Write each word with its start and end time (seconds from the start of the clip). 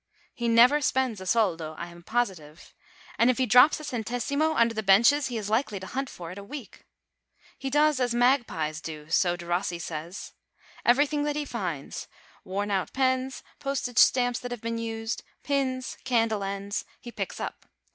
He 0.33 0.47
never 0.47 0.81
spends 0.81 1.21
a 1.21 1.27
soldo, 1.27 1.75
I 1.77 1.85
am 1.89 2.01
positive; 2.01 2.73
and 3.19 3.29
if 3.29 3.37
he 3.37 3.45
drops 3.45 3.79
a 3.79 3.83
centesimo 3.83 4.55
under 4.55 4.73
the 4.73 4.81
benches, 4.81 5.27
he 5.27 5.37
is 5.37 5.47
likely 5.47 5.79
to 5.79 5.85
hunt 5.85 6.09
for 6.09 6.31
it 6.31 6.39
a 6.39 6.43
week. 6.43 6.85
He 7.59 7.69
does 7.69 7.99
as 7.99 8.11
magpies 8.15 8.81
do, 8.81 9.11
so 9.11 9.37
Derossi 9.37 9.79
says. 9.79 10.33
Everything 10.83 11.21
that 11.25 11.35
he 11.35 11.45
finds 11.45 12.07
worn 12.43 12.71
out 12.71 12.93
pens, 12.93 13.43
postage 13.59 13.99
stamps 13.99 14.39
that 14.39 14.49
have 14.49 14.61
been 14.61 14.79
used, 14.79 15.21
pins, 15.43 15.97
candle 16.03 16.43
ends 16.43 16.83
he 16.99 17.11
picks 17.11 17.39
up. 17.39 17.67